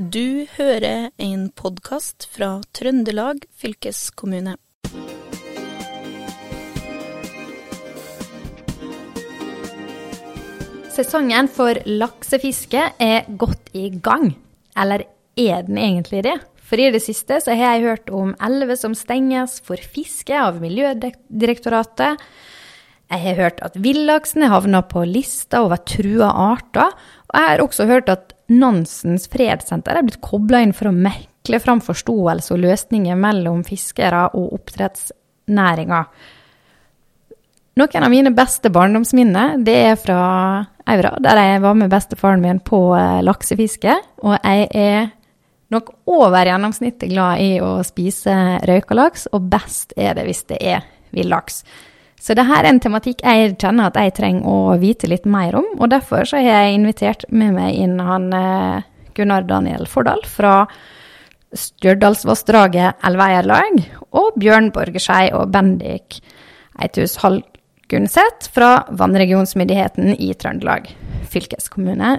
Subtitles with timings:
[0.00, 4.54] Du hører en podkast fra Trøndelag fylkeskommune.
[10.94, 14.30] Sesongen for laksefiske er godt i gang.
[14.72, 15.04] Eller
[15.36, 16.38] er den egentlig det?
[16.56, 20.64] For i det siste så har jeg hørt om elver som stenges for fiske av
[20.64, 22.24] Miljødirektoratet.
[23.10, 26.88] Jeg har hørt at villaksen er havna på lista over trua arter.
[27.28, 31.60] Og jeg har også hørt at Nansens fredssenter er blitt kobla inn for å mekle
[31.62, 36.02] fram forståelse og løsninger mellom fiskere og oppdrettsnæringa.
[37.80, 40.20] Noen av mine beste barndomsminner det er fra
[40.90, 43.94] Aura, der jeg var med bestefaren min på eh, laksefiske.
[44.26, 45.12] Og jeg er
[45.70, 48.34] nok over gjennomsnittet glad i å spise
[48.66, 50.82] røyka laks, og best er det hvis det er
[51.14, 51.62] villaks.
[52.20, 55.66] Så dette er en tematikk jeg kjenner at jeg trenger å vite litt mer om,
[55.80, 60.66] og derfor har jeg invitert med meg inn han eh, Gunnar Daniel Fordal fra
[61.56, 63.80] Stjørdalsvassdraget elveeierlag,
[64.14, 66.20] og Bjørn Borgerskei og Bendik
[66.80, 70.92] Eithus Hallgunset fra Vannregionsmyndigheten i Trøndelag
[71.30, 72.18] fylkeskommune.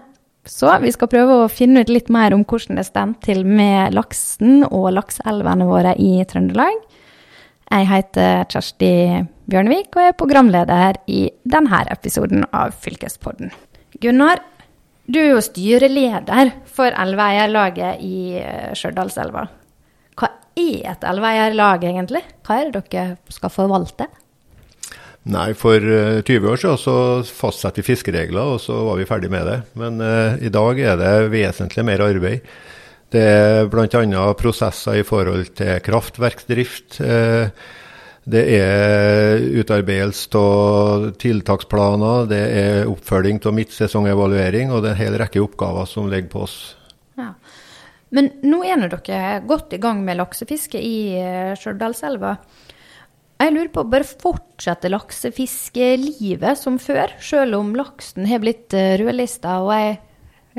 [0.49, 3.93] Så vi skal prøve å finne ut litt mer om hvordan det står til med
[3.93, 6.81] laksen og lakseelvene våre i Trøndelag.
[7.71, 8.93] Jeg heter Kjersti
[9.52, 13.52] Bjørnevik og er programleder i denne episoden av Fylkespodden.
[13.99, 14.39] Gunnar,
[15.11, 19.43] du er jo styreleder for elveeierlaget i eh, Stjørdalselva.
[20.16, 22.21] Hva er et elveeierlag egentlig?
[22.47, 24.08] Hva er det dere skal forvalte?
[25.35, 26.95] Nei, for 20 eh, år siden så
[27.27, 29.59] fastsatte vi fiskeregler, og så var vi ferdig med det.
[29.75, 32.47] Men uh, i dag er det vesentlig mer arbeid.
[33.11, 34.25] Det er bl.a.
[34.39, 37.02] prosesser i forhold til kraftverksdrift.
[37.03, 37.52] Uh,
[38.30, 45.17] det er utarbeidelse av tiltaksplaner, det er oppfølging av midtsesongevaluering, og det er en hel
[45.23, 46.58] rekke oppgaver som ligger på oss.
[47.17, 47.33] Ja.
[48.14, 50.97] Men nå er dere godt i gang med laksefiske i
[51.58, 52.36] Stjørdalselva.
[53.42, 59.55] Jeg lurer på, bare fortsetter laksefiskelivet som før, selv om laksen har blitt eh, rødlista?
[59.65, 59.95] Og jeg,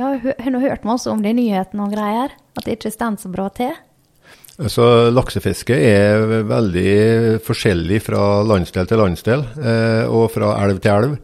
[0.01, 3.31] jeg har nå hørt masse om de nyhetene og greier, at det ikke står så
[3.31, 3.77] bra til?
[4.61, 11.17] Altså, laksefiske er veldig forskjellig fra landsdel til landsdel, eh, og fra elv til elv.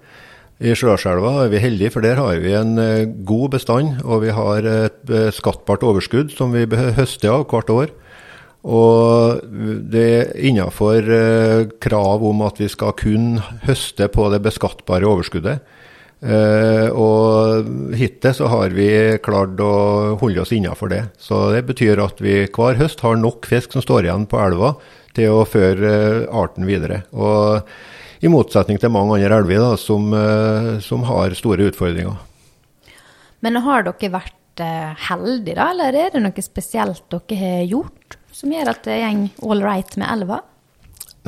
[0.58, 4.32] I Sjøselva er vi heldige, for der har vi en eh, god bestand, og vi
[4.32, 7.92] har et skattbart overskudd som vi høster av hvert år.
[8.68, 9.44] Og
[9.92, 13.38] det er innenfor eh, krav om at vi skal kun
[13.68, 15.62] høste på det beskattbare overskuddet.
[16.18, 18.88] Eh, og hittil så har vi
[19.22, 21.04] klart å holde oss innenfor det.
[21.22, 24.74] Så det betyr at vi hver høst har nok fisk som står igjen på elva
[25.16, 27.04] til å føre eh, arten videre.
[27.14, 27.68] Og
[28.18, 30.10] i motsetning til mange andre elver da, som,
[30.82, 32.16] som har store utfordringer.
[33.46, 38.18] Men har dere vært heldige, da, eller er det noe spesielt dere har gjort?
[38.38, 40.42] som gjør at det går all right med elva?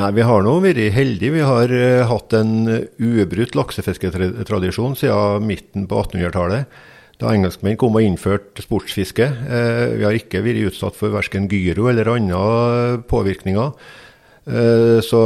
[0.00, 1.34] Nei, Vi har nå vært heldige.
[1.34, 2.54] Vi har uh, hatt en
[2.96, 6.78] ubrutt laksefisketradisjon siden midten på 1800-tallet.
[7.20, 9.26] Da engelskmenn kom og innførte sportsfiske.
[9.44, 13.74] Uh, vi har ikke vært utsatt for verken gyro eller andre påvirkninger.
[14.48, 15.20] Uh, så,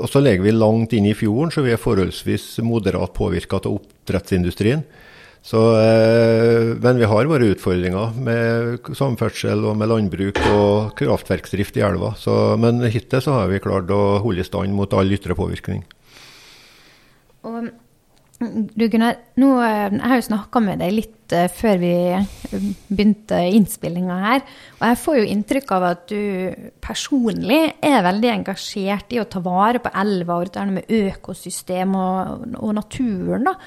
[0.00, 3.74] og så ligger vi langt inn i fjorden, så vi er forholdsvis moderat påvirka av
[3.74, 4.86] oppdrettsindustrien.
[5.46, 11.84] Så, eh, men vi har våre utfordringer med samferdsel og med landbruk og kraftverksdrift i
[11.86, 12.16] elva.
[12.18, 15.84] Så, men hittil så har vi klart å holde i stand mot all ytre påvirkning.
[17.46, 17.70] Og,
[18.42, 21.94] du Gunnar, nå, eh, jeg har jo snakka med deg litt uh, før vi
[22.90, 24.44] begynte innspillinga her.
[24.80, 26.20] Og jeg får jo inntrykk av at du
[26.82, 32.54] personlig er veldig engasjert i å ta vare på elva og dette med økosystem og,
[32.58, 33.52] og naturen.
[33.52, 33.60] da.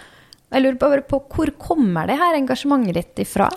[0.49, 3.49] Jeg lurer bare på hvor kommer det her engasjementet ditt ifra?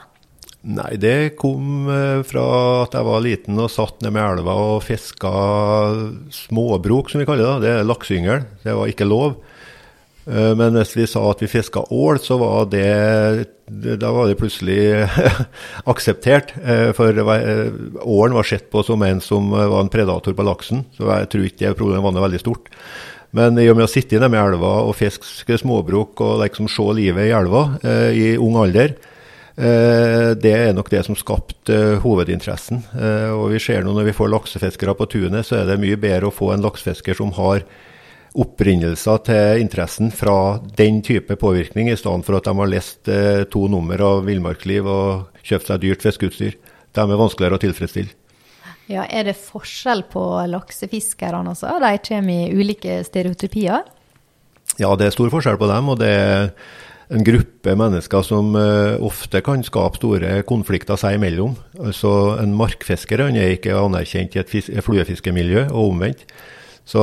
[0.63, 2.45] Nei, det kom eh, fra
[2.85, 5.33] at jeg var liten og satt ned med elva og fiska
[6.37, 7.65] småbrok, som vi kaller det.
[7.65, 8.45] Det er lakseyngel.
[8.63, 9.41] Det var ikke lov.
[10.31, 12.87] Eh, men hvis vi sa at vi fiska ål, så var det
[13.67, 15.09] Da var det plutselig
[15.93, 16.55] akseptert.
[16.62, 20.85] Eh, for ålen var sett på som en som var en predator på laksen.
[20.95, 22.71] Så jeg tror ikke det problemet var veldig stort.
[23.37, 26.84] Men i og med å sitte inne med elva og fiske småbruk og liksom se
[26.99, 28.93] livet i elva eh, i ung alder,
[29.56, 32.82] eh, det er nok det som skapte eh, hovedinteressen.
[32.93, 36.00] Eh, og vi ser nå når vi får laksefiskere på tunet, så er det mye
[36.00, 37.64] bedre å få en laksefisker som har
[38.32, 43.44] opprinnelser til interessen fra den type påvirkning, i stedet for at de har lest eh,
[43.52, 46.58] to nummer av Villmarksliv og kjøpt seg dyrt fiskeutstyr.
[46.93, 48.12] De er vanskeligere å tilfredsstille.
[48.93, 50.21] Ja, Er det forskjell på
[50.53, 51.79] laksefiskerne også?
[51.81, 53.87] De kommer i ulike stereotypier?
[54.81, 55.89] Ja, det er stor forskjell på dem.
[55.89, 56.50] og det er
[57.12, 61.59] en gruppe mennesker som uh, ofte kan skape store konflikter seg imellom.
[61.81, 66.25] Altså, en markfisker han er ikke anerkjent i et, fluefiskemiljø, og omvendt.
[66.88, 67.03] Så,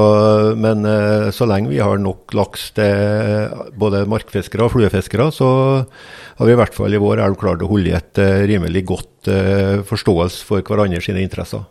[0.60, 5.50] men uh, så lenge vi har nok laks til både markfiskere og fluefiskere, så
[6.40, 9.30] har vi i hvert fall i vår elv klart å holde et rimelig godt
[9.90, 11.68] forståelse for hverandre sine interesser.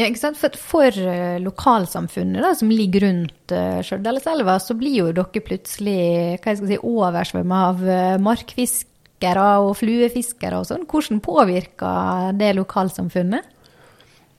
[0.00, 0.38] Ja, ikke sant?
[0.40, 6.00] For, for uh, lokalsamfunnet da, som ligger rundt uh, Stjørdalselva, så blir jo dere plutselig
[6.40, 10.86] hva jeg skal si, oversvømma av uh, markfiskere og fluefiskere og sånn.
[10.88, 13.56] Hvordan påvirker det lokalsamfunnet?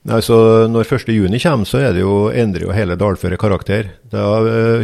[0.09, 0.35] Nei, så
[0.65, 3.91] når 1.6 kommer, så er det jo, endrer jo hele dalføret karakter.
[4.09, 4.23] Da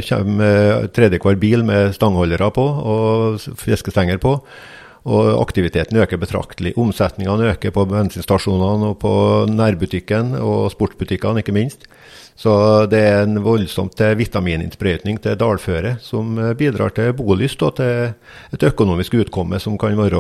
[0.06, 4.36] kommer tredje hver bil med stangholdere på og fiskestenger på.
[5.08, 6.74] Og aktiviteten øker betraktelig.
[6.76, 9.12] Omsetningene øker på bensinstasjonene og på
[9.48, 11.88] nærbutikken og sportsbutikkene, ikke minst.
[12.38, 12.52] Så
[12.92, 18.12] det er en voldsomt vitamininnsprøytning til dalføret, som bidrar til bolyst og til
[18.54, 20.20] et økonomisk utkomme som kan være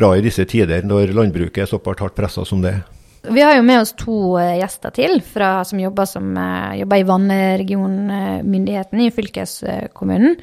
[0.00, 2.82] bra i disse tider, når landbruket er såpass hardt pressa som det er.
[3.22, 7.02] Vi har jo med oss to eh, gjester til fra, som jobber, som, eh, jobber
[7.02, 10.38] i vannregionmyndigheten i fylkeskommunen.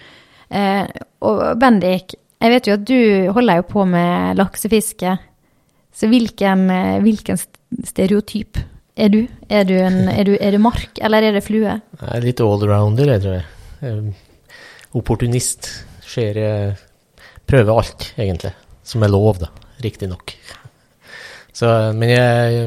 [0.53, 0.85] Eh,
[1.25, 2.99] og Bendik, jeg vet jo at du
[3.35, 5.17] holder jo på med laksefiske.
[5.97, 7.39] Så hvilken, eh, hvilken
[7.83, 8.59] stereotyp
[8.97, 9.21] er du?
[9.49, 11.79] Er du, en, er, du, er du, mark, eller er det flue?
[11.79, 14.13] Jeg er litt allrounder, jeg tror jeg.
[14.97, 15.71] Opportunist.
[16.07, 16.39] Skjer
[17.47, 18.51] Prøver alt, egentlig.
[18.83, 19.51] Som er lov, da.
[19.83, 20.33] Riktignok.
[21.57, 22.65] Men jeg,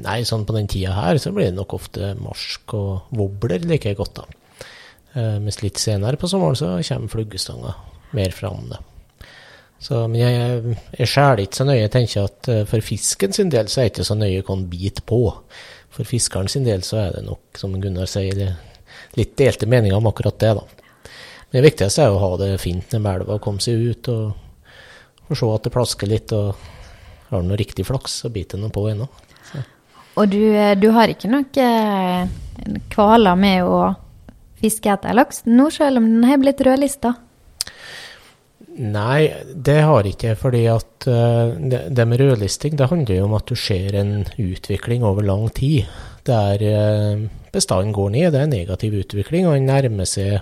[0.00, 3.92] nei, sånn på den tida her så blir det nok ofte marsk og wobbler liker
[3.92, 4.68] jeg godt, da.
[5.12, 7.74] Eh, mens litt senere på sommeren så kommer fluggestanga
[8.16, 8.80] mer fram, da.
[9.80, 11.80] Så, men jeg, jeg skjærer ikke så nøye.
[11.80, 14.52] Jeg tenker at uh, for fisken sin del så er det ikke så nøye hva
[14.52, 15.20] han biter på.
[15.90, 18.52] For fiskeren sin del så er det nok, som Gunnar sier,
[19.16, 21.08] litt delte meninger om akkurat det, da.
[21.50, 24.36] Men det viktigste er å ha det fint nede med elva komme seg ut og,
[25.26, 26.34] og, se at det plasker litt.
[26.36, 29.08] Og har du noe riktig flaks, så biter den på ennå.
[30.18, 32.30] Og du, eh, du, har ikke noe eh,
[32.92, 33.80] kvaler med å
[34.60, 37.14] fiske etter laks nå, selv om den har blitt rødlista?
[38.80, 43.34] Nei, det har ikke fordi at uh, det, det, med rødlisting det handler jo om
[43.36, 45.90] at du ser en utvikling over lang tid.
[46.24, 50.40] Der uh, bestanden går ned, det er en negativ utvikling, og den nærmer seg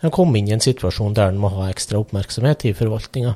[0.00, 3.34] en kommer inn i en situasjon der en må ha ekstra oppmerksomhet i forvaltninga.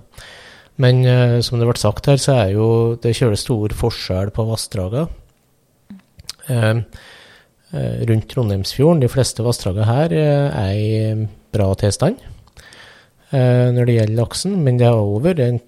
[0.78, 2.68] Men uh, som det ble sagt her, så er jo
[3.02, 5.08] det kjører stor forskjell på vassdragene.
[8.06, 12.20] rundt Trondheimsfjorden, de fleste vassdragene her er i bra tilstand.
[13.34, 15.60] Eh, når det gjelder laksen, men det har òg vært en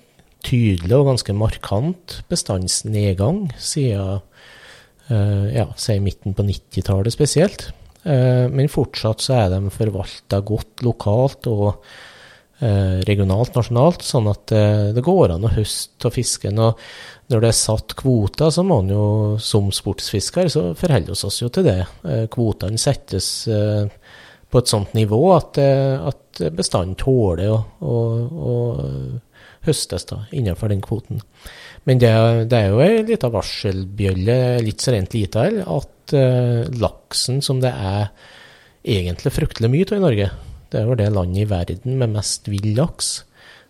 [0.47, 4.21] tydelig og ganske markant bestandsnedgang siden
[5.11, 7.71] eh, ja, si midten på 90-tallet spesielt.
[8.07, 11.89] Eh, men fortsatt så er de forvalta godt lokalt og
[12.57, 14.49] regionalt, nasjonalt, sånn at
[14.97, 16.57] det går an å høste av fisken.
[16.65, 16.79] Og
[17.29, 19.03] når det er satt kvoter, så må man jo
[19.45, 21.83] som sportsfisker så forholde oss jo til det.
[22.33, 23.29] Kvotene settes
[24.51, 27.97] på et sånt nivå at, eh, at bestanden tåler å,
[29.67, 31.23] høstes da, innenfor den kvoten.
[31.87, 32.13] Men det,
[32.51, 37.61] det er jo ei lita varselbjølle, litt så rent lite her, at uh, laksen som
[37.63, 38.11] det er
[38.87, 40.29] egentlig fryktelig mye av i Norge,
[40.71, 43.11] det er jo det landet i verden med mest vill laks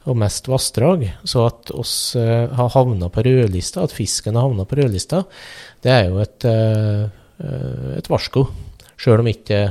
[0.07, 1.05] og mest vassdrag.
[1.29, 5.25] Så at oss uh, har havna på rødlista, at fisken har havna på rødlista,
[5.85, 8.47] det er jo et, uh, et varsko.
[8.97, 9.67] Sjøl om ikke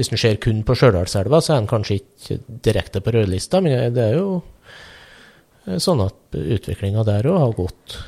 [0.00, 3.92] hvis en ser kun på Stjørdalselva, så er en kanskje ikke direkte på rødlista, men
[3.92, 4.38] det er jo
[5.66, 7.98] eh, sånn at utviklinga der òg har gått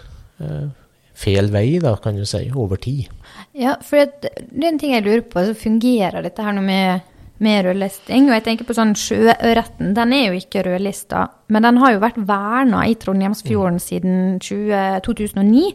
[0.41, 0.71] eh,
[1.23, 3.11] feil vei, da, kan du si, over tid.
[3.53, 5.45] Ja, for det, det er en ting jeg lurer på.
[5.45, 7.11] så Fungerer dette her noe med,
[7.45, 8.31] med rødlisting?
[8.31, 9.93] Og jeg tenker på sånn Sjøørreten.
[9.99, 13.85] Den er jo ikke rødlista, men den har jo vært verna i Trondheimsfjorden mm.
[13.85, 15.67] siden 20, 2009.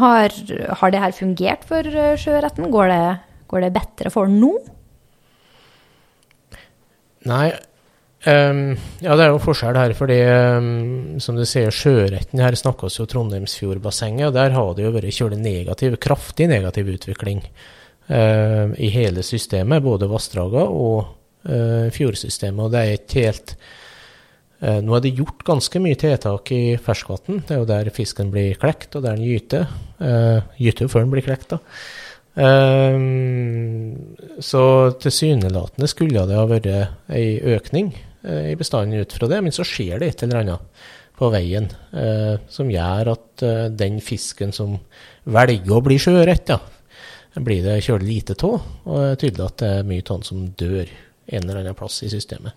[0.00, 0.36] Har,
[0.78, 2.68] har, det her fungert for eh, sjøørreten?
[2.70, 2.92] Går,
[3.50, 4.52] går det bedre for nå?
[7.28, 7.50] Nei,
[8.24, 8.62] um,
[9.04, 9.92] ja det er jo forskjell her.
[9.96, 10.70] fordi um,
[11.20, 15.40] som du sier, sjøretten her snakkes jo Trondheimsfjordbassenget, og der har det jo vært kjølig
[15.42, 17.44] negativ, kraftig negativ utvikling
[18.08, 19.84] uh, i hele systemet.
[19.84, 20.98] Både vassdragene og
[21.44, 22.64] uh, fjordsystemet.
[22.64, 23.56] Og det er ikke helt
[24.64, 27.44] uh, Nå er det gjort ganske mye tiltak i ferskvann.
[27.44, 29.68] Det er jo der fisken blir klekt, og der den gyter.
[30.00, 31.60] Uh, gyter jo før den blir klekt, da.
[32.34, 34.62] Um, så
[35.02, 37.90] tilsynelatende skulle det ha vært ei økning
[38.22, 40.84] uh, i bestanden ut fra det, men så skjer det et eller annet
[41.18, 44.78] på veien uh, som gjør at uh, den fisken som
[45.26, 46.54] velger å bli sjøørret,
[47.40, 48.62] blir det kjølig lite av.
[48.86, 50.94] Og det er tydelig at det er mye av den som dør
[51.30, 52.56] en eller annen plass i systemet.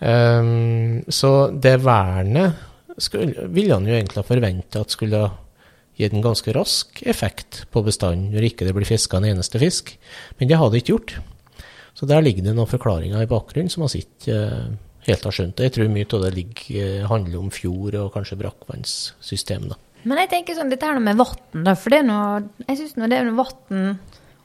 [0.00, 2.56] Um, så det vernet
[3.00, 5.22] skulle, ville han jo egentlig ha forventa at skulle
[6.00, 9.92] gitt en ganske rask effekt på bestanden når ikke det blir fiska en eneste fisk,
[10.38, 11.18] men det hadde ikke gjort.
[11.94, 14.70] Så der ligger det noen forklaringer i bakgrunnen som vi ikke uh,
[15.06, 15.60] helt har skjønt.
[15.60, 19.68] Jeg tror mye av det ligger, uh, handler om fjord og kanskje brakkvannssystem.
[19.72, 19.78] da.
[20.08, 21.66] Men jeg tenker sånn, dette her med vann.
[21.76, 23.90] For det er noe, jeg syns det er vann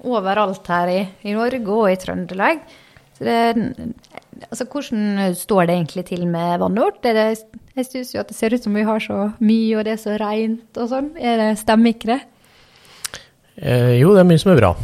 [0.06, 2.66] overalt her i, i Norge og i Trøndelag.
[3.16, 3.38] Så det,
[4.50, 7.02] altså, hvordan står det egentlig til med vannet vårt?
[7.04, 7.26] Det,
[7.76, 10.02] jeg syns jo at det ser ut som vi har så mye, og det er
[10.02, 11.12] så rent og sånn.
[11.20, 12.22] Er det, stemmer ikke det?
[13.56, 14.76] Eh, jo, det er mye som er bra.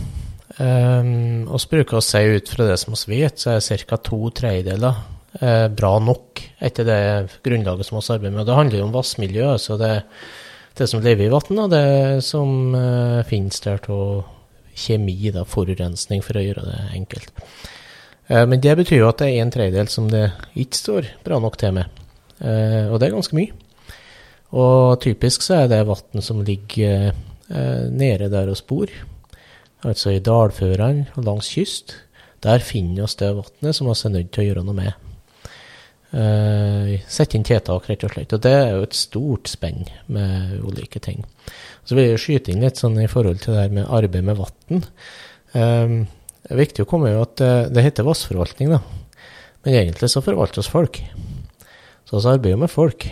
[0.61, 3.97] Um, oss bruker å si ut fra det som vi vet, så er ca.
[4.03, 4.99] to tredjedeler
[5.39, 7.01] eh, bra nok etter det
[7.45, 8.47] grunnlaget som vi arbeider med.
[8.47, 9.93] Det handler jo om vassmiljø, altså det,
[10.77, 14.23] det som lever i vann, og det som eh, finnes der av
[14.81, 17.31] kjemi, da, forurensning, for å gjøre det enkelt.
[18.31, 21.39] Eh, men det betyr jo at det er en tredjedel som det ikke står bra
[21.43, 22.01] nok til med.
[22.39, 23.51] Eh, og det er ganske mye.
[24.51, 28.91] Og typisk så er det vann som ligger eh, nede der og bor,
[29.87, 31.95] altså i dalførene og langs kyst.
[32.43, 35.07] Der finner vi det vannet som vi er nødt til å gjøre noe med.
[36.11, 38.33] Sette inn tiltak, rett og slett.
[38.35, 41.21] Og det er jo et stort spenn med ulike ting.
[41.85, 44.41] Så vil jeg skyte inn litt sånn i forhold til det her med arbeid med
[44.41, 44.81] vann.
[46.41, 48.81] Det er viktig å komme jo at det, det heter vassforvaltning, da.
[49.61, 50.97] Men egentlig så forvaltes folk.
[52.09, 53.05] Så vi arbeider med folk.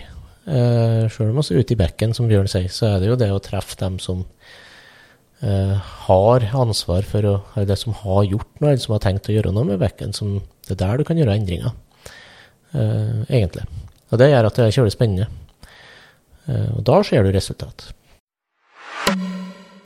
[0.50, 3.20] Eh, Sjøl om vi er ute i bekken, som Bjørn sier, så er det jo
[3.22, 4.24] det å treffe dem som
[5.46, 5.76] eh,
[6.08, 9.36] har ansvar for å Eller det som har gjort noe, eller som har tenkt å
[9.36, 10.16] gjøre noe med bekken.
[10.18, 11.78] Som, det er der du kan gjøre endringer,
[12.74, 13.68] eh, egentlig.
[14.10, 15.30] Og det gjør at det er kjølig spennende.
[16.50, 17.92] Eh, og da ser du resultat.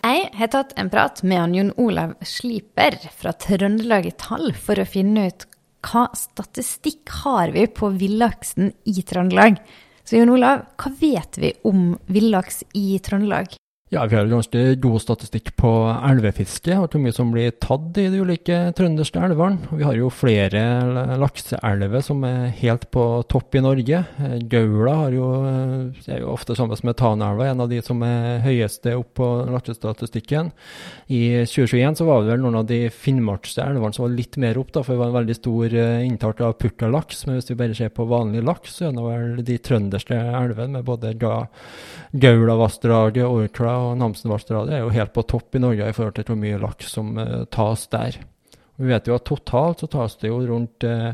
[0.03, 4.75] Jeg har tatt en prat med han Jon Olav Sliper fra Trøndelag i Tall for
[4.75, 5.45] å finne ut
[5.87, 9.61] hva statistikk har vi på villaksen i Trøndelag.
[10.03, 13.55] Så Jon Olav, hva vet vi om villaks i Trøndelag?
[13.93, 15.69] Ja, Vi har ganske god statistikk på
[16.09, 19.69] elvefiske, og hvor mye som blir tatt i de ulike trønderske elvene.
[19.69, 20.63] Vi har jo flere
[21.21, 23.99] lakseelver som er helt på topp i Norge.
[24.49, 25.27] Gaula har jo,
[26.09, 30.49] er jo ofte sammen med Tanaelva en av de som er høyeste opp på laksestatistikken.
[31.13, 34.57] I 2021 så var det vel noen av de finnmarkske elvene som var litt mer
[34.57, 37.27] opp, da, for det var en veldig stor eh, inntak av purtalaks.
[37.27, 40.79] Men hvis vi bare ser på vanlig laks, så er det vel de trønderske elvene
[40.79, 41.13] med både
[42.25, 46.39] Gaulavassdraget, Orkla og Namsenvassdraget er jo helt på topp i Norge i forhold til hvor
[46.39, 48.19] mye laks som uh, tas der.
[48.81, 51.13] Vi vet jo at totalt så tas det jo rundt uh,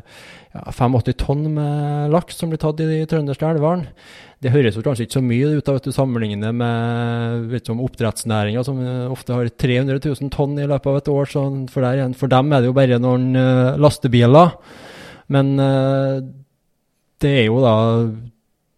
[0.54, 3.92] ja, 85 tonn med laks som blir tatt i de trønderske elvene.
[4.40, 8.64] Det høres jo kanskje ikke så mye ut av at du sammenligner med liksom, oppdrettsnæringa,
[8.64, 11.34] som uh, ofte har 300 000 tonn i løpet av et år.
[11.74, 13.32] For, der, for dem er det jo bare noen
[13.82, 14.56] lastebiler.
[15.30, 15.52] Men
[17.22, 17.74] det er jo da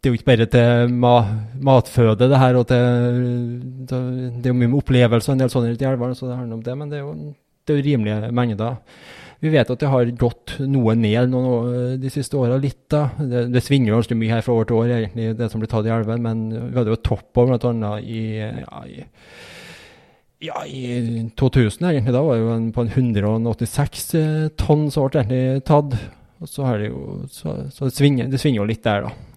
[0.01, 1.15] det er jo ikke bare til ma
[1.61, 2.55] matføde, det her.
[2.57, 6.25] og til, Det er jo mye med opplevelser og en del sånne i elvene, så
[6.25, 6.77] det handler om det.
[6.77, 7.13] Men det er jo,
[7.61, 8.79] det er jo rimelige mengder.
[9.41, 12.83] Vi vet at det har gått noe ned noen, de siste åra, litt.
[12.89, 13.07] da.
[13.17, 15.85] Det, det svinger ganske mye her fra år til år, egentlig, det som blir tatt
[15.85, 16.25] i elven.
[16.25, 17.95] Men vi hadde jo topp over bl.a.
[18.01, 19.05] i, ja, i
[20.41, 25.05] ja, i 2000 egentlig, da var det jo en, på en 186 eh, tonn som
[25.05, 25.93] ble egentlig tatt.
[26.41, 29.30] Og så, er det jo, så, så det, svinger, det svinger jo litt der, da.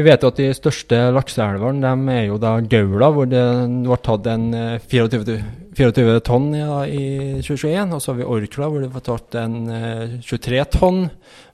[0.00, 3.42] Vi vet jo at de største lakseelvene er jo da Gaula, hvor det
[3.84, 4.46] ble tatt en
[4.88, 5.42] 24, eh,
[5.76, 7.02] 24 tonn ja, i
[7.44, 7.92] 2021.
[7.92, 9.58] Og så har vi Orkla, hvor det ble tatt en
[10.24, 11.02] 23 eh, tonn.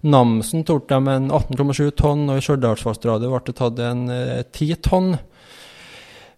[0.07, 4.79] Namsen tok de en 18,7 tonn, og i Stjørdalsvassdraget ble det tatt en 10 eh,
[4.79, 5.17] tonn.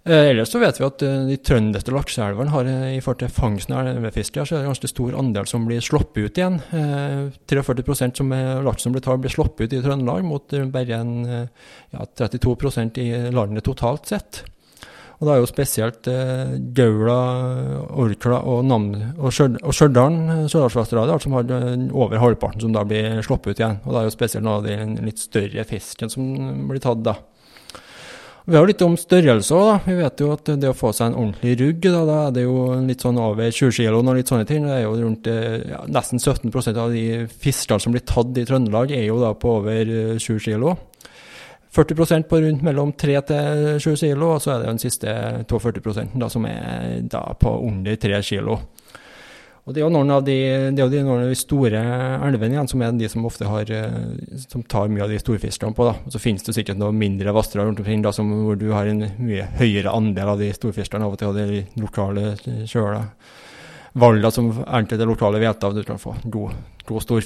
[0.09, 3.33] Eh, ellers så vet vi at eh, de trønderske lakseelvene har eh, i forhold til
[3.35, 6.57] fangsten av elvefiske så er det ganske stor andel som blir sluppet ut igjen.
[6.73, 8.33] 43% som
[8.65, 11.13] laks som blir tatt, blir sluppet ut i Trøndelag, mot bare en,
[11.93, 14.43] ja, 32% i landet totalt sett.
[15.19, 17.19] Og da er jo spesielt eh, Gaula,
[18.01, 21.51] Orkla og, Nam og Stjørdal, Stjørdalsvassdraget, som har
[21.91, 23.81] over halvparten som da blir sluppet ut igjen.
[23.85, 26.31] Og da er jo spesielt noen av de litt større fisken som
[26.71, 27.19] blir tatt da.
[28.49, 29.83] Vi har litt om størrelse òg.
[29.85, 32.45] Vi vet jo at det å få seg en ordentlig rugg, da, da er det
[32.47, 34.65] jo litt sånn over 20 kg og litt sånne ting.
[34.65, 38.47] Det er jo rundt eh, ja, Nesten 17% av de fiskene som blir tatt i
[38.49, 40.73] Trøndelag, er jo da på over 20 kg.
[41.77, 45.19] 40% på rundt mellom 3 til 7 kg, og så er det den siste
[45.53, 48.55] 42% da, som er da på under 3 kg.
[49.69, 50.35] Og Det er jo noen av de,
[50.73, 51.81] de, noen av de store
[52.25, 55.77] elvene igjen, som er de som ofte har, eh, som tar mye av de storfiskene
[55.77, 55.85] på.
[55.85, 55.93] da.
[56.09, 58.89] Og Så finnes det sikkert noen mindre vassdrag rundt omkring da, som, hvor du har
[58.89, 62.33] en mye høyere andel av de storfiskene av og til, og de lokale
[62.65, 63.05] sjøla.
[63.93, 66.57] valgene som enkelte lokale vet av, du kan få god,
[66.87, 67.21] god stor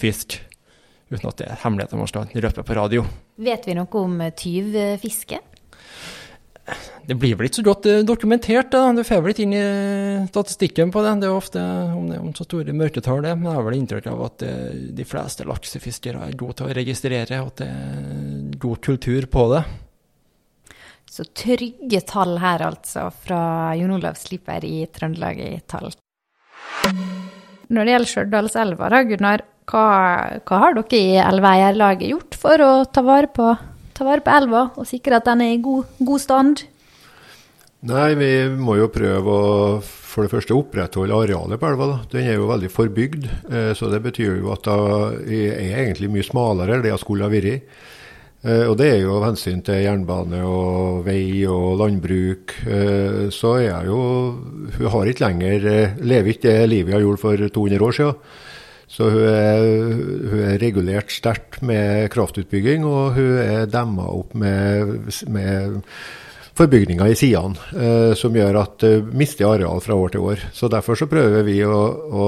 [1.12, 3.04] uten at det er hemmeligheter man skal røpe på radio.
[3.36, 5.38] Vet vi noe om tyvfiske?
[7.06, 8.84] Det blir vel ikke så godt eh, dokumentert, da.
[8.94, 9.62] Du får vel ikke inn i
[10.28, 11.16] statistikken på det.
[11.22, 11.62] Det er ofte
[11.96, 13.34] om det om så store mørketall, det.
[13.38, 16.76] Men jeg har vel inntrykk av at eh, de fleste laksefiskere er gode til å
[16.78, 19.64] registrere, og at det er god kultur på det.
[21.12, 23.40] Så trygge tall her, altså, fra
[23.76, 25.90] Jon Olav Slipper i Trøndelag i tall.
[27.72, 29.84] Når det gjelder Stjørdalselva, da, Gunnar, hva,
[30.46, 33.50] hva, har dere i elveeierlaget gjort for å ta vare, på,
[34.02, 36.66] ta vare på elva og sikre at den er i god, god, stand?
[37.86, 39.48] Nei, vi må jo prøve å
[40.12, 41.86] for det første opprettholde arealet på elva.
[41.88, 41.94] Da.
[42.12, 46.26] Den er jo veldig forbygd, eh, så det betyr jo at det er egentlig mye
[46.26, 47.72] smalere enn det jeg skulle ha vært.
[48.42, 52.58] Eh, og det er jo av hensyn til jernbane og vei og landbruk.
[52.66, 54.00] Eh, så er jeg jo
[54.76, 55.66] Hun har ikke lenger
[56.02, 58.20] lever ikke det livet jeg gjorde for 200 år siden.
[58.92, 59.62] Så hun er,
[60.28, 65.78] hun er regulert sterkt med kraftutbygging, og hun er demma opp med, med
[66.58, 70.44] forbygninger i sidene, eh, som gjør at hun mister areal fra år til år.
[70.52, 71.78] Så Derfor så prøver vi å,
[72.12, 72.26] å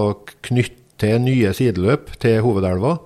[0.48, 2.96] knytte nye sideløp til hovedelva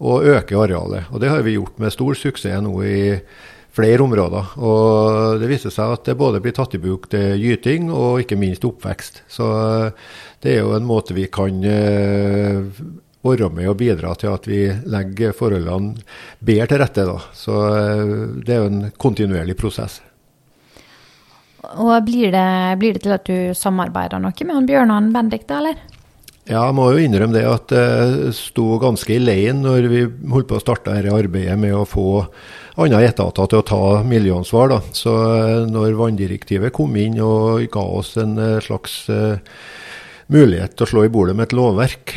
[0.00, 1.08] og øke arealet.
[1.08, 3.00] Og Det har vi gjort med stor suksess nå i
[3.72, 4.54] flere områder.
[4.58, 8.38] Og Det viser seg at det både blir tatt i bruk til gyting og ikke
[8.40, 9.22] minst oppvekst.
[9.30, 10.10] Så eh,
[10.42, 12.60] det er jo en måte vi kan eh,
[13.22, 16.00] være med og bidra til at vi legger forholdene
[16.38, 17.08] bedre til rette.
[17.08, 17.18] Da.
[17.36, 20.00] Så eh, det er jo en kontinuerlig prosess.
[21.70, 22.50] Og blir det,
[22.80, 25.99] blir det til at du samarbeider noe med han Bjørn og Bendik, da, eller?
[26.50, 30.00] Ja, jeg må jo innrømme det at det sto ganske i leien når vi
[30.32, 32.24] holdt på å starte dette arbeidet med å få
[32.80, 34.72] andre etater til å ta miljøansvar.
[34.72, 34.78] Da.
[34.96, 39.38] Så eh, når vanndirektivet kom inn og ga oss en eh, slags uh,
[40.30, 42.12] mulighet til å slå i bordet med et lovverk,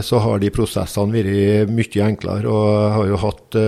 [0.00, 2.48] så har de prosessene vært mye enklere.
[2.48, 3.58] Og jeg har jo hatt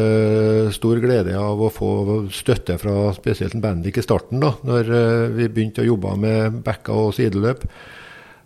[0.72, 1.90] stor glede av å få
[2.32, 4.88] støtte fra spesielt Bendik i starten, da, når
[5.36, 7.68] vi begynte å jobbe med bekker og sideløp.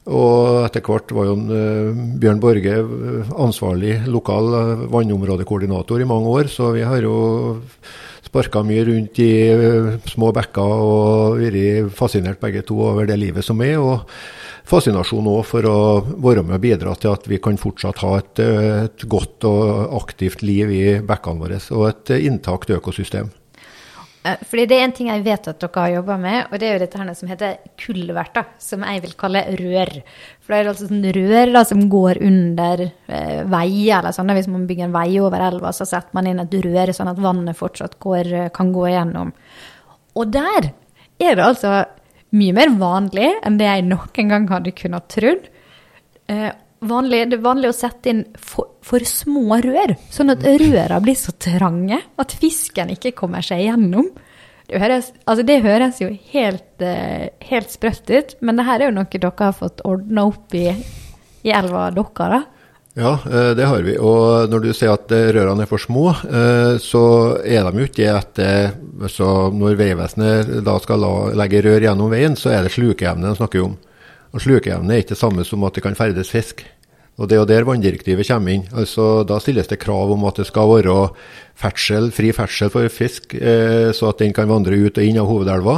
[0.04, 6.28] Og etter hvert var jo uh, Bjørn Borge eh, ansvarlig lokal uh, vannområdekoordinator i mange
[6.28, 7.60] år, så vi har jo
[8.24, 9.30] sparka mye rundt i
[10.10, 13.78] små bekker og vært fascinert begge to over det livet som er.
[13.80, 14.04] og
[14.64, 15.78] Fascinasjon òg for å
[16.24, 20.44] være med og bidra til at vi kan fortsatt ha et, et godt og aktivt
[20.44, 23.28] liv i bekkene våre, og et intakt økosystem.
[24.24, 26.68] Eh, fordi det er en ting jeg vet at dere har jobba med, og det
[26.68, 29.92] er jo dette her som heter kulvert, som jeg vil kalle rør.
[30.40, 34.32] For det er altså sånn rør da, som går under eh, veier eller sånn.
[34.38, 37.20] Hvis man bygger en vei over elva, så setter man inn et rør sånn at
[37.20, 39.34] vannet fortsatt går, eh, kan gå igjennom.
[40.14, 40.70] Og der
[41.20, 41.82] er det altså
[42.34, 45.50] mye mer vanlig enn det jeg noen gang hadde kunnet trodd.
[46.32, 46.50] Eh,
[46.88, 51.16] vanlig, det er vanlig å sette inn for, for, små rør, sånn at røra blir
[51.18, 54.10] så trange at fisken ikke kommer seg gjennom.
[54.68, 58.90] Det høres, altså det høres jo helt, uh, helt sprøtt ut, men det her er
[58.90, 60.70] jo noe dere har fått ordna opp i,
[61.44, 62.42] i elva deres, da?
[62.94, 63.96] Ja, eh, det har vi.
[63.98, 66.12] Og når du sier at eh, rørene er for små,
[66.78, 67.06] så
[67.42, 69.08] er de jo ikke.
[69.10, 73.64] Så når Vegvesenet da skal legge rør gjennom veien, så er det slukeevne de snakker
[73.64, 73.74] om.
[74.34, 76.64] Og Slukeevne er ikke det samme som at det kan ferdes fisk.
[77.14, 78.64] Og Det er jo der vanndirektivet kommer inn.
[78.74, 81.12] Altså, da stilles det krav om at det skal være
[81.54, 85.30] ferdsel, fri ferdsel for fisk, eh, så at den kan vandre ut og inn av
[85.30, 85.76] hovedelva.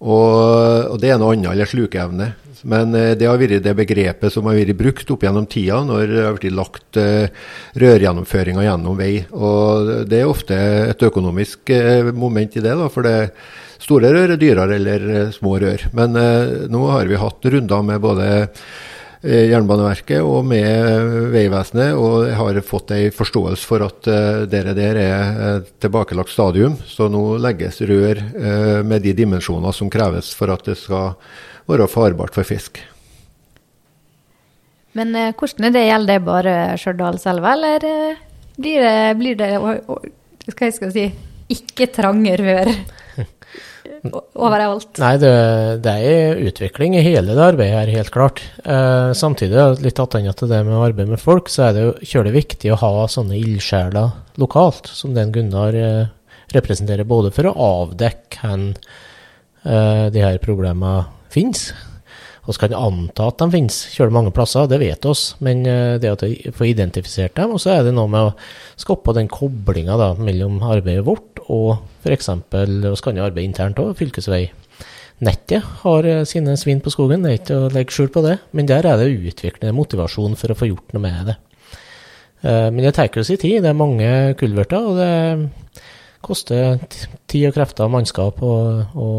[0.00, 2.30] Og, og det er noe annet, eller slukeevne.
[2.70, 6.12] Men eh, det har vært det begrepet som har vært brukt opp gjennom tida når
[6.12, 7.32] det har blitt lagt eh,
[7.80, 9.14] rørgjennomføringer gjennom vei.
[9.34, 13.32] Og Det er ofte et økonomisk eh, moment i det, da, for det
[13.80, 15.88] store rør er dyrere eller eh, små rør.
[15.96, 18.30] Men eh, nå har vi hatt runder med både
[19.20, 24.72] Eh, Jernbaneverket og med Vegvesenet, og jeg har fått en forståelse for at uh, dere
[24.72, 26.78] der er et tilbakelagt stadium.
[26.88, 31.12] Så nå legges rør uh, med de dimensjoner som kreves for at det skal
[31.68, 32.80] være farbart for fisk.
[34.96, 35.84] Men uh, hvordan er det?
[35.90, 37.86] Gjelder det bare Stjørdalselva, eller
[38.56, 39.52] blir det, blir det
[40.48, 41.06] skal jeg skal si,
[41.52, 42.72] ikke trange rør?
[44.46, 45.00] overalt.
[45.02, 45.32] Nei, det,
[45.84, 48.42] det, er utvikling i hele det arbeidet her, helt klart.
[48.64, 51.92] Eh, samtidig, litt attende til det med å arbeide med folk, så er det jo
[52.14, 56.08] kjølig viktig å ha sånne ildsjeler lokalt, som den Gunnar eh,
[56.54, 61.70] representerer, både for å avdekke hvor eh, de her problemene finnes.
[62.50, 66.10] Vi kan anta at de finnes kjølig mange plasser, det vet oss, men eh, det
[66.10, 68.34] at vi får identifisert dem, og så er det noe med å
[68.80, 72.30] skape den koblinga mellom arbeidet vårt og f.eks.
[72.50, 77.40] vi kan jo arbeide internt òg, fylkesveinettet har eh, sine svin på skogen, det er
[77.40, 80.70] ikke å legge skjul på det, men der er det utviklende motivasjon for å få
[80.72, 81.38] gjort noe med det.
[82.42, 83.62] Eh, men det tar sin tid.
[83.62, 85.84] Det er mange kulverter, og det
[86.24, 86.80] koster
[87.30, 88.54] tid og krefter og mannskap å
[88.94, 89.10] å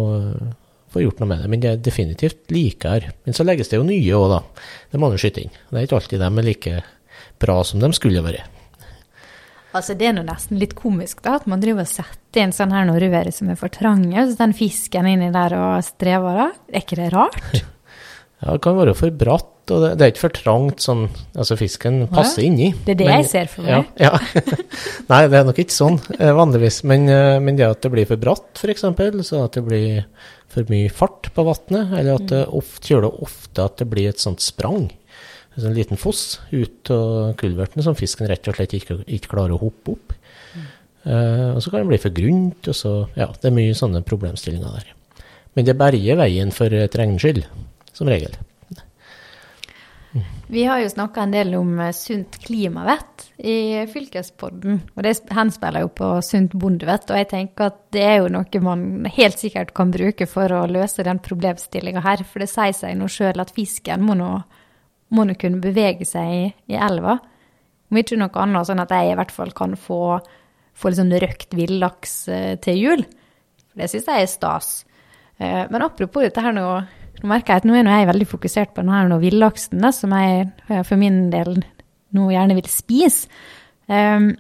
[0.91, 1.49] få gjort noe med det.
[1.51, 3.13] Men det er definitivt likere.
[3.25, 4.41] Men så legges det jo nye òg, da.
[4.91, 5.53] Det må du skyte inn.
[5.69, 6.81] Det er ikke alltid de er like
[7.41, 8.57] bra som de skulle vært.
[9.71, 12.73] Altså, det er nå nesten litt komisk, da, at man driver og setter inn sånn
[12.75, 16.47] her noe rør som er for trange, så den fisken inni der og strever, da.
[16.73, 17.61] Er ikke det rart?
[18.41, 21.03] Ja, det kan være for bratt, og det, det er ikke for trangt sånn
[21.37, 22.71] Altså, fisken passer inni.
[22.87, 23.91] Det er det Men- jeg ser for meg.
[24.01, 24.09] ja.
[25.11, 26.79] Nei, det er nok ikke sånn eh, vanligvis.
[26.89, 28.81] Men, eh, men det at det blir for bratt, f.eks.,
[29.29, 30.01] så at det blir
[30.51, 34.11] for mye fart på vannet, eller at det ofte, kjører det ofte at det blir
[34.11, 34.89] et sånt sprang,
[35.51, 39.55] en sånn liten foss ut av kulverten som fisken rett og slett ikke, ikke klarer
[39.57, 40.15] å hoppe opp.
[41.01, 44.03] Uh, og så kan det bli for grunt, og så Ja, det er mye sånne
[44.05, 44.91] problemstillinger der.
[45.57, 47.41] Men det berger veien for et regnskyll,
[47.91, 48.35] som regel.
[50.51, 55.85] Vi har jo snakka en del om eh, sunt klimavett i fylkespodden, og det henspiller
[55.85, 57.07] jo på sunt bondevett.
[57.07, 60.65] Og jeg tenker at det er jo noe man helt sikkert kan bruke for å
[60.67, 62.25] løse den problemstillinga her.
[62.27, 64.29] For det sier seg nå sjøl at fisken må nå,
[65.15, 66.45] må nå kunne bevege seg i,
[66.75, 67.17] i elva.
[67.91, 70.19] Om ikke noe annet, sånn at jeg i hvert fall kan få,
[70.75, 73.07] få sånn røkt villaks eh, til jul.
[73.71, 74.73] For det syns jeg er stas.
[75.39, 76.67] Eh, Men apropos dette her nå,
[77.21, 80.51] nå merker jeg at nå er jeg veldig fokusert på denne villaksen, som jeg
[80.87, 81.59] for min del
[82.17, 83.29] nå gjerne vil spise.
[83.91, 84.31] Um,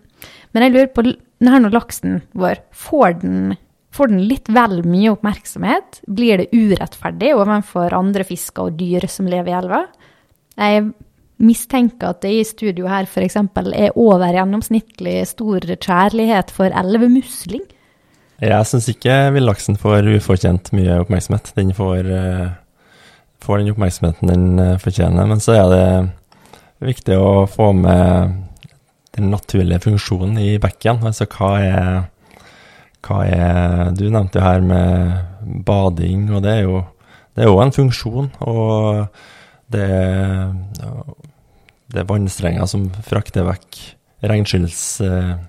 [0.51, 1.05] men jeg lurer på,
[1.41, 3.53] denne laksen vår, får den,
[3.95, 6.01] får den litt vel mye oppmerksomhet?
[6.07, 9.81] Blir det urettferdig overfor andre fisker og dyr som lever i elva?
[10.59, 10.91] Jeg
[11.41, 13.37] mistenker at det i studio her f.eks.
[13.39, 17.63] er over gjennomsnittlig stor kjærlighet for elvemusling.
[18.41, 21.51] Jeg syns ikke villaksen får ufortjent mye oppmerksomhet.
[21.57, 22.47] Den får, eh,
[23.41, 25.27] får den oppmerksomheten den eh, fortjener.
[25.29, 25.85] Men så er det
[26.91, 28.39] viktig å få med
[29.17, 31.03] den naturlige funksjonen i bekken.
[31.07, 32.01] Altså hva er,
[33.05, 36.83] hva er Du nevnte jo her med bading, og det er jo
[37.35, 38.27] det er jo en funksjon.
[38.43, 39.05] Og
[39.71, 40.51] det er,
[41.91, 43.79] det er vannstrenger som frakter vekk
[44.31, 45.47] regnskyldsvann,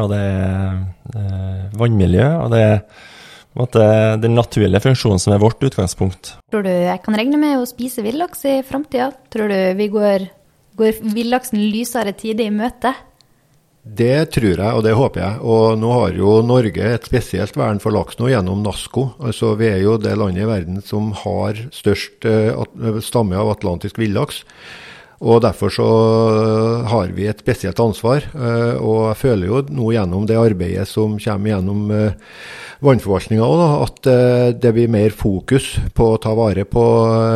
[0.00, 0.74] og det er
[1.16, 2.76] eh, vannmiljø, og det er
[3.50, 3.84] på det måte
[4.22, 6.36] den naturlige funksjonen som er vårt utgangspunkt.
[6.52, 9.10] Tror du jeg kan regne med å spise villaks i framtida?
[9.30, 10.28] Tror du vi går,
[10.78, 12.94] går villaksen lysere tider i møte?
[13.82, 15.40] Det tror jeg, og det håper jeg.
[15.40, 19.06] Og nå har jo Norge et spesielt vern for laks nå gjennom NASCO.
[19.24, 22.52] Altså Vi er jo det landet i verden som har størst eh,
[23.02, 24.44] stamme av atlantisk villaks.
[25.20, 25.86] Og Derfor så
[26.88, 28.24] har vi et spesielt ansvar.
[28.34, 32.12] eh, Og jeg føler jo nå gjennom det arbeidet som kommer gjennom eh,
[32.84, 36.84] vannforvaltninga òg, at eh, det blir mer fokus på å ta vare på,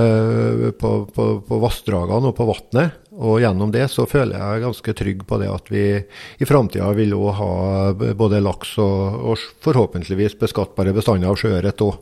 [0.00, 3.00] eh, på, på, på vassdragene og på vannet.
[3.14, 7.14] Og gjennom det så føler jeg ganske trygg på det at vi i framtida vil
[7.14, 7.52] òg ha
[7.94, 11.94] både laks og, og forhåpentligvis beskattbare bestander av sjøørret òg.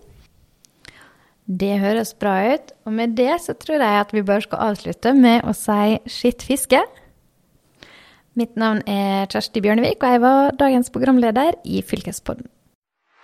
[1.52, 2.72] Det høres bra ut.
[2.86, 6.46] Og med det så tror jeg at vi bare skal avslutte med å si skitt
[6.46, 6.80] fiske.
[8.38, 12.48] Mitt navn er Kjersti Bjørnevik, og jeg var dagens programleder i Fylkespodden.